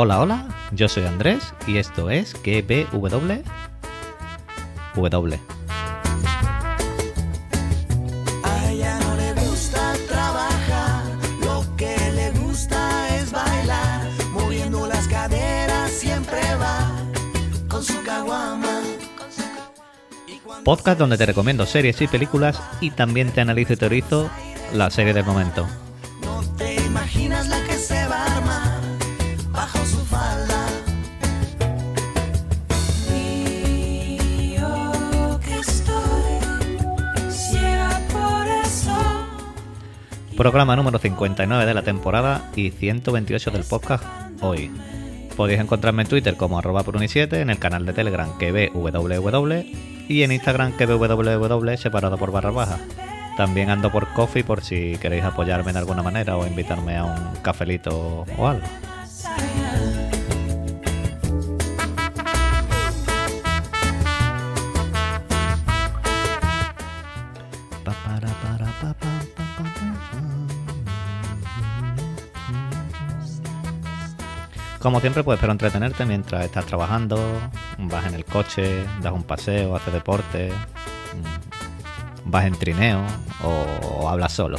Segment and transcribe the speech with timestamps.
[0.00, 3.42] Hola, hola, yo soy Andrés y esto es GBW.
[4.94, 5.40] W.
[20.62, 24.30] Podcast donde te recomiendo series y películas y también te analizo y teorizo
[24.72, 25.66] la serie del momento.
[26.20, 27.57] No te imaginas la
[40.38, 44.04] Programa número 59 de la temporada y 128 del podcast
[44.40, 44.70] hoy.
[45.36, 49.66] Podéis encontrarme en Twitter como arroba pruni7, en el canal de Telegram que www
[50.08, 52.78] y en Instagram que www separado por barra baja.
[53.36, 57.42] También ando por coffee por si queréis apoyarme de alguna manera o invitarme a un
[57.42, 58.64] cafelito o algo.
[74.80, 77.18] Como siempre, pues espero entretenerte mientras estás trabajando,
[77.78, 83.04] vas en el coche, das un paseo, haces deporte, mm, vas en trineo
[83.42, 84.58] o, o hablas solo.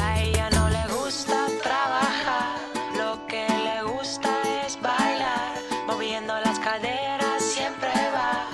[0.00, 2.58] A ella no le gusta trabajar,
[2.96, 4.30] lo que le gusta
[4.64, 8.46] es bailar, moviendo las caderas siempre va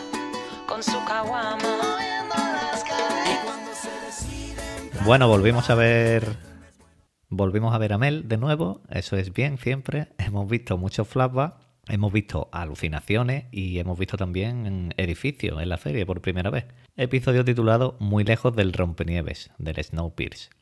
[0.67, 1.83] con su caguama.
[5.05, 6.52] Bueno, volvimos a ver.
[7.35, 8.83] Volvimos a ver a Mel de nuevo.
[8.91, 10.09] Eso es bien, siempre.
[10.19, 11.67] Hemos visto muchos flashbacks.
[11.89, 16.67] Hemos visto alucinaciones y hemos visto también edificios en la serie por primera vez.
[16.95, 20.53] Episodio titulado Muy lejos del rompenieves, del Snowpiercer.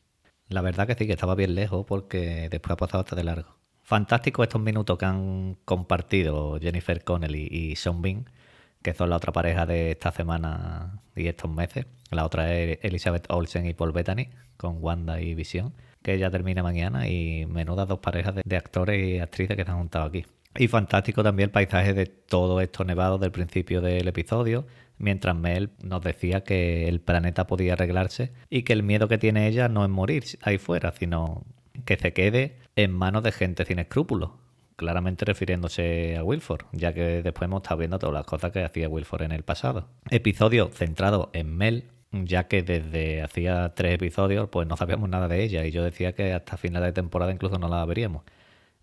[0.47, 3.57] La verdad que sí, que estaba bien lejos porque después ha pasado hasta de largo.
[3.81, 8.29] Fantástico estos minutos que han compartido Jennifer Connelly y Sean Bean,
[8.81, 11.85] que son la otra pareja de esta semana y estos meses.
[12.11, 16.63] La otra es Elizabeth Olsen y Paul Bettany, con Wanda y Vision, que ya termina
[16.63, 20.25] mañana y menudas dos parejas de, actores y actrices que se han juntado aquí.
[20.57, 24.65] Y fantástico también el paisaje de todo esto nevado del principio del episodio,
[24.97, 29.47] mientras Mel nos decía que el planeta podía arreglarse y que el miedo que tiene
[29.47, 31.45] ella no es morir ahí fuera, sino
[31.85, 34.31] que se quede en manos de gente sin escrúpulos.
[34.75, 38.89] Claramente refiriéndose a Wilford, ya que después hemos estado viendo todas las cosas que hacía
[38.89, 39.87] Wilford en el pasado.
[40.09, 45.43] Episodio centrado en Mel, ya que desde hacía tres episodios pues no sabíamos nada de
[45.43, 48.23] ella y yo decía que hasta final de temporada incluso no la veríamos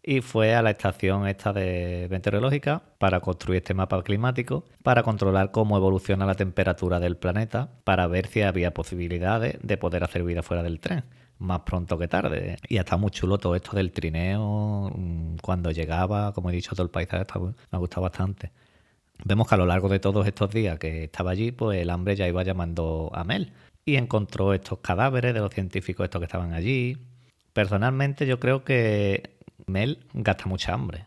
[0.03, 5.51] y fue a la estación esta de meteorológica para construir este mapa climático, para controlar
[5.51, 10.43] cómo evoluciona la temperatura del planeta, para ver si había posibilidades de poder hacer vida
[10.43, 11.05] fuera del tren,
[11.39, 12.57] más pronto que tarde.
[12.69, 16.85] Y está muy chulo todo esto del trineo, mm, cuando llegaba, como he dicho, todo
[16.85, 18.51] el paisaje me ha gustado bastante.
[19.25, 22.17] Vemos que a lo largo de todos estos días que estaba allí, pues el hambre
[22.17, 23.53] ya iba llamando a Mel
[23.85, 26.99] y encontró estos cadáveres de los científicos estos que estaban allí.
[27.53, 31.07] Personalmente yo creo que Mel gasta mucha hambre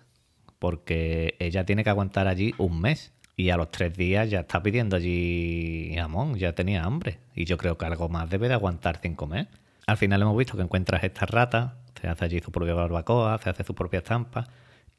[0.59, 4.61] porque ella tiene que aguantar allí un mes y a los tres días ya está
[4.61, 8.99] pidiendo allí jamón, ya tenía hambre y yo creo que algo más debe de aguantar
[9.01, 9.47] sin comer.
[9.87, 13.49] Al final hemos visto que encuentras estas ratas, se hace allí su propia barbacoa, se
[13.49, 14.49] hace su propia estampa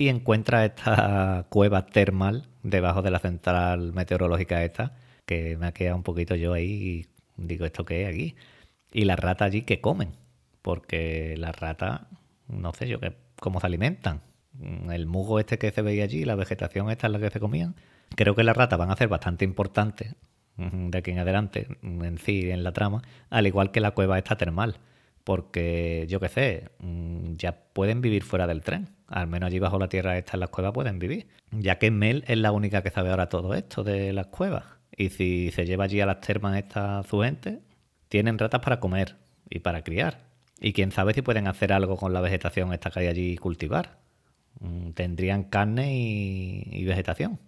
[0.02, 4.96] y encuentra esta cueva termal debajo de la central meteorológica esta,
[5.26, 8.34] que me ha quedado un poquito yo ahí y digo, ¿esto qué es aquí?
[8.92, 10.10] Y las ratas allí que comen,
[10.60, 12.02] porque las ratas,
[12.48, 14.22] no sé yo qué, cómo se alimentan.
[14.90, 17.76] El musgo este que se veía allí, la vegetación esta es la que se comían.
[18.16, 20.16] Creo que las ratas van a ser bastante importantes
[20.56, 24.18] mm, de aquí en adelante, en sí, en la trama, al igual que la cueva
[24.18, 24.78] esta termal
[25.24, 28.88] porque yo qué sé, mm, ya pueden vivir fuera del tren.
[29.06, 31.28] Al menos allí bajo la tierra esta en las cuevas pueden vivir.
[31.50, 34.64] Ya que Mel es la única que sabe ahora todo esto de las cuevas.
[34.96, 37.60] Y si se lleva allí a las termas esta su gente,
[38.08, 39.16] tienen ratas para comer
[39.48, 40.20] y para criar.
[40.60, 43.36] Y quién sabe si pueden hacer algo con la vegetación esta que hay allí y
[43.36, 43.98] cultivar.
[44.60, 47.38] Mm, Tendrían carne y, y vegetación.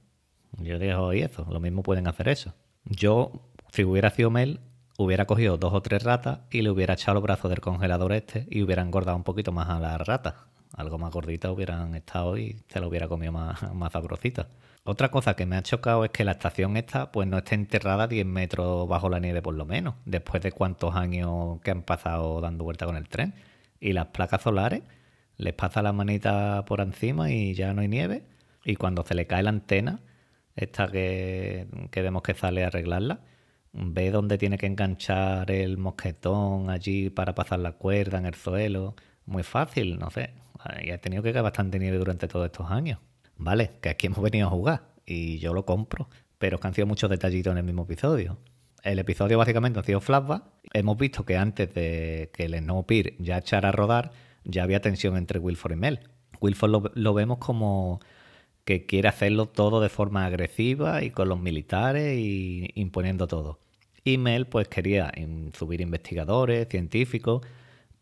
[0.58, 1.46] Yo dejo ahí eso.
[1.50, 2.54] Lo mismo pueden hacer eso.
[2.84, 3.32] Yo,
[3.72, 4.60] si hubiera sido Mel,
[4.98, 8.46] hubiera cogido dos o tres ratas y le hubiera echado los brazos del congelador este
[8.50, 10.34] y hubiera engordado un poquito más a las ratas.
[10.76, 14.48] Algo más gordita hubieran estado y se lo hubiera comido más, más sabrosita.
[14.84, 18.06] Otra cosa que me ha chocado es que la estación esta pues no esté enterrada
[18.06, 22.40] 10 metros bajo la nieve por lo menos, después de cuántos años que han pasado
[22.40, 23.34] dando vuelta con el tren.
[23.80, 24.82] Y las placas solares
[25.36, 28.24] les pasa la manita por encima y ya no hay nieve.
[28.64, 30.00] Y cuando se le cae la antena,
[30.56, 33.20] esta que, que vemos que sale a arreglarla,
[33.74, 38.94] ve dónde tiene que enganchar el mosquetón allí para pasar la cuerda en el suelo,
[39.26, 40.30] muy fácil, no sé.
[40.82, 43.00] Y ha tenido que caer bastante nieve durante todos estos años.
[43.36, 46.74] Vale, que aquí hemos venido a jugar y yo lo compro, pero es que han
[46.74, 48.38] sido muchos detallitos en el mismo episodio.
[48.82, 50.44] El episodio básicamente ha sido flashback.
[50.72, 54.12] Hemos visto que antes de que el Snowpiercer ya echara a rodar,
[54.44, 56.00] ya había tensión entre Wilford y Mel.
[56.40, 58.00] Wilford lo vemos como
[58.64, 63.58] que quiere hacerlo todo de forma agresiva y con los militares y imponiendo todo.
[64.04, 65.10] Y Mel pues quería
[65.54, 67.42] subir investigadores, científicos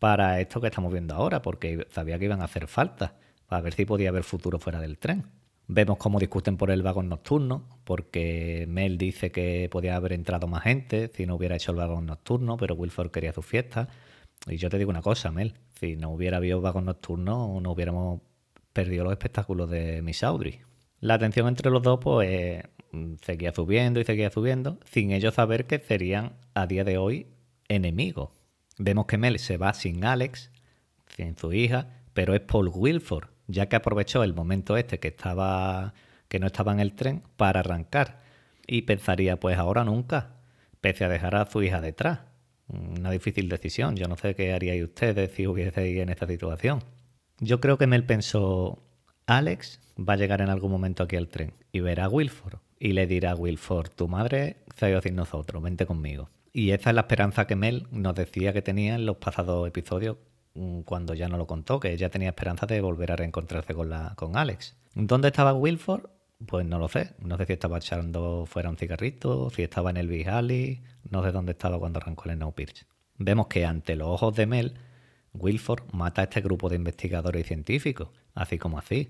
[0.01, 3.15] para esto que estamos viendo ahora, porque sabía que iban a hacer falta,
[3.47, 5.27] para ver si podía haber futuro fuera del tren.
[5.69, 10.65] Vemos cómo discuten por el vagón nocturno, porque Mel dice que podía haber entrado más
[10.65, 13.89] gente si no hubiera hecho el vagón nocturno, pero Wilford quería su fiesta.
[14.49, 18.21] Y yo te digo una cosa, Mel, si no hubiera habido vagón nocturno, no hubiéramos
[18.73, 20.59] perdido los espectáculos de Miss Audrey.
[20.99, 22.65] La tensión entre los dos, pues,
[23.23, 27.27] seguía subiendo y seguía subiendo, sin ellos saber que serían, a día de hoy,
[27.69, 28.31] enemigos.
[28.79, 30.51] Vemos que Mel se va sin Alex,
[31.17, 35.95] sin su hija, pero es Paul Wilford, ya que aprovechó el momento este que estaba
[36.29, 38.23] que no estaba en el tren para arrancar
[38.67, 40.37] y pensaría pues ahora nunca,
[40.81, 42.21] pese a dejar a su hija detrás.
[42.69, 46.83] Una difícil decisión, yo no sé qué haríais ustedes si hubieseis en esta situación.
[47.39, 48.83] Yo creo que Mel pensó,
[49.27, 52.95] Alex va a llegar en algún momento aquí al tren y verá a Wilford y
[52.95, 56.31] le dirá a Wilford, tu madre se ha ido sin nosotros, vente conmigo.
[56.53, 60.17] Y esa es la esperanza que Mel nos decía que tenía en los pasados episodios
[60.55, 63.89] mm, cuando ya no lo contó, que ella tenía esperanza de volver a reencontrarse con,
[63.89, 64.77] la, con Alex.
[64.97, 66.11] ¿Dónde estaba Wilford?
[66.45, 67.15] Pues no lo sé.
[67.21, 70.27] No sé si estaba echando fuera un cigarrito, si estaba en el Big
[71.09, 72.89] no sé dónde estaba cuando arrancó el Snowpiercer.
[73.17, 74.75] Vemos que ante los ojos de Mel,
[75.35, 79.09] Wilford mata a este grupo de investigadores y científicos, así como así.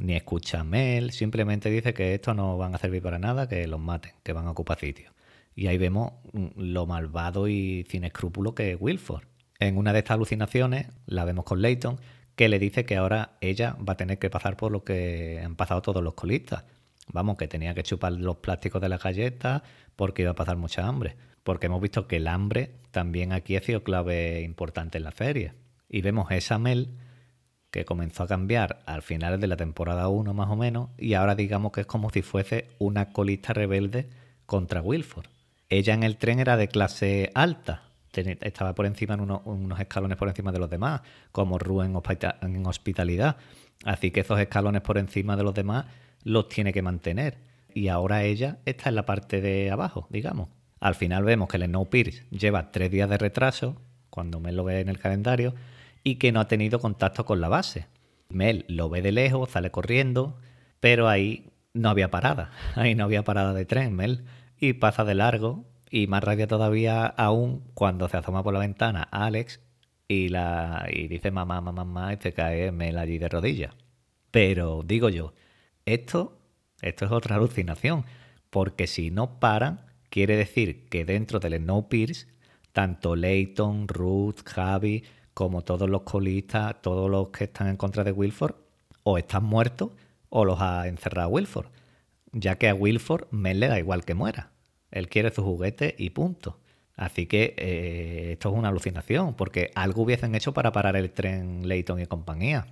[0.00, 3.78] Ni escucha Mel, simplemente dice que estos no van a servir para nada, que los
[3.78, 5.12] maten, que van a ocupar sitio.
[5.54, 9.24] Y ahí vemos mm, lo malvado y sin escrúpulo que es Wilford.
[9.58, 12.00] En una de estas alucinaciones la vemos con Leighton,
[12.34, 15.54] que le dice que ahora ella va a tener que pasar por lo que han
[15.54, 16.64] pasado todos los colistas.
[17.12, 19.62] Vamos, que tenía que chupar los plásticos de las galletas
[19.96, 21.16] porque iba a pasar mucha hambre.
[21.42, 25.52] Porque hemos visto que el hambre también aquí ha sido clave importante en la serie.
[25.90, 26.96] Y vemos esa Mel
[27.70, 31.34] que comenzó a cambiar al final de la temporada 1 más o menos y ahora
[31.34, 34.08] digamos que es como si fuese una colista rebelde
[34.46, 35.26] contra Wilford.
[35.68, 37.82] Ella en el tren era de clase alta,
[38.12, 41.96] estaba por encima en uno- unos escalones por encima de los demás, como Ru en,
[42.42, 43.36] en hospitalidad.
[43.84, 45.86] Así que esos escalones por encima de los demás
[46.24, 47.38] los tiene que mantener.
[47.72, 50.48] Y ahora ella está en la parte de abajo, digamos.
[50.80, 53.76] Al final vemos que el Snowpiercer lleva tres días de retraso,
[54.10, 55.54] cuando Mel lo ve en el calendario,
[56.04, 57.86] y que no ha tenido contacto con la base.
[58.28, 60.38] Mel lo ve de lejos, sale corriendo,
[60.80, 62.50] pero ahí no había parada.
[62.76, 64.24] Ahí no había parada de tren, Mel.
[64.58, 69.02] Y pasa de largo, y más rabia todavía aún cuando se asoma por la ventana
[69.10, 69.60] Alex
[70.06, 73.74] y, la, y dice mamá, mamá, mamá, y se cae Mel allí de rodillas.
[74.30, 75.34] Pero digo yo,
[75.86, 76.38] esto,
[76.82, 78.04] esto es otra alucinación,
[78.50, 82.28] porque si no paran, quiere decir que dentro del Snowpiercer,
[82.72, 85.04] tanto Leighton, Ruth, Javi,
[85.40, 88.56] como todos los colistas, todos los que están en contra de Wilford,
[89.04, 89.92] o están muertos
[90.28, 91.68] o los ha encerrado Wilford,
[92.32, 94.50] ya que a Wilford Mel le da igual que muera.
[94.90, 96.58] Él quiere su juguete y punto.
[96.94, 101.66] Así que eh, esto es una alucinación, porque algo hubiesen hecho para parar el tren
[101.66, 102.66] Leighton y compañía.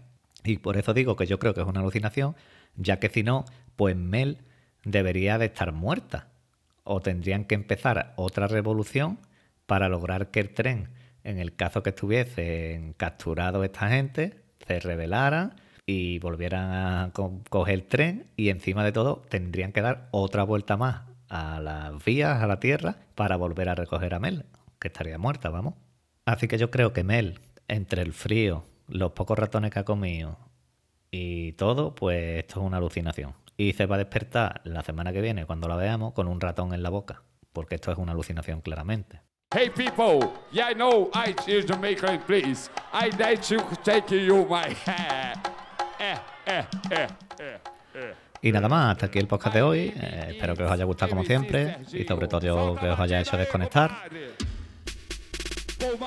[0.44, 2.36] Y por eso digo que yo creo que es una alucinación,
[2.76, 3.46] ya que si no,
[3.76, 4.42] pues Mel
[4.84, 6.28] debería de estar muerta.
[6.84, 9.20] O tendrían que empezar otra revolución
[9.64, 10.90] para lograr que el tren,
[11.24, 15.54] en el caso que estuviesen capturados esta gente, se rebelaran
[15.86, 20.42] y volvieran a co- coger el tren y encima de todo tendrían que dar otra
[20.44, 24.46] vuelta más a las vías, a la tierra, para volver a recoger a Mel,
[24.78, 25.74] que estaría muerta, vamos.
[26.24, 30.38] Así que yo creo que Mel, entre el frío, los pocos ratones que ha comido
[31.10, 33.34] y todo, pues esto es una alucinación.
[33.56, 36.72] Y se va a despertar la semana que viene, cuando la veamos, con un ratón
[36.74, 37.22] en la boca,
[37.52, 39.20] porque esto es una alucinación claramente.
[39.50, 42.68] Hey people, yeah I know I is Jamaican please.
[42.92, 45.34] I like to take you my eh.
[48.42, 49.94] Y nada más, hasta aquí el podcast de hoy.
[49.96, 53.38] Eh, espero que os haya gustado como siempre y sobre todo que os haya hecho
[53.38, 54.10] desconectar.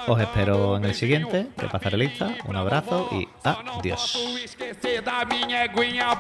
[0.08, 2.30] Os espero en el siguiente, que pasaré lista.
[2.46, 4.18] Un abrazo y adiós.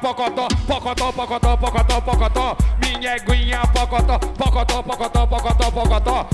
[0.01, 2.58] pocotó, pocotó, pocotó, pocotó, pocotó.
[3.81, 6.27] Pocotó, pocotó, pocotó, pocotó, pocotó.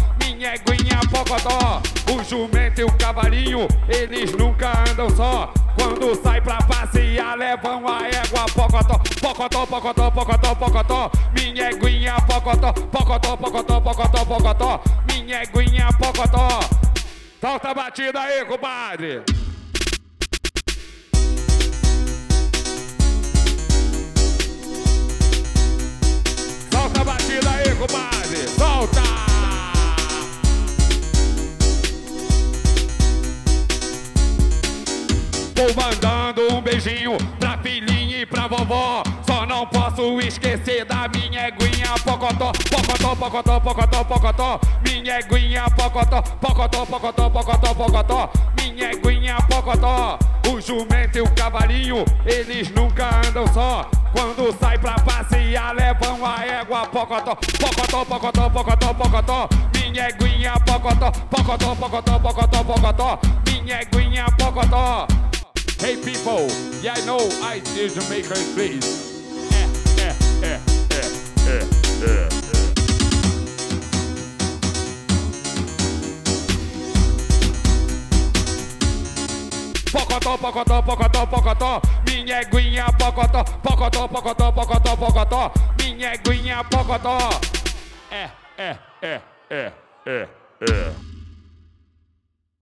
[1.11, 1.81] Pocotó.
[2.11, 5.51] O jumento e o cavalinho, eles nunca andam só.
[5.75, 11.11] Quando sai pra passear, levam a égua pocotó, pocotó, pocotó, pocotó, pocotó.
[11.33, 14.81] Minha eguinha pocotó, pocotó, pocotó, pocotó, pocotó.
[15.07, 16.76] Minha eguinha pocotó.
[17.47, 19.23] Solta a batida aí, compadre!
[26.69, 28.47] Solta a batida aí, compadre!
[28.49, 29.01] Solta!
[35.55, 39.03] Vou mandando um beijinho pra filhinha e pra vovó.
[39.25, 41.06] Só não posso esquecer da
[41.47, 44.59] eguinha pocotó, pocotó, pocotó, pocotó, pocotó.
[44.83, 48.29] Minha eguinha pocotó, pocotó, pocotó, pocotó, pocotó.
[48.57, 50.19] Minha eguinha pocotó.
[50.49, 53.89] O jumento e o cavalinho, eles nunca andam só.
[54.13, 59.49] Quando sai pra passear, levam a égua pocotó, pocotó, pocotó, pocotó, pocotó.
[59.73, 63.19] Minha eguinha pocotó, pocotó, pocotó, pocotó, pocotó.
[63.45, 65.07] Minha eguinha pocotó.
[65.79, 66.47] Hey people,
[66.81, 69.06] yeah I know I did Jamaica please.
[79.91, 87.17] Pocotó, pocotó, pocotó, pocotó, minha eguinha pocotó, pocotó, pocotó, pocotó, pocotó, minha eguinha pocotó.
[88.11, 89.21] É, é,
[90.05, 90.36] é.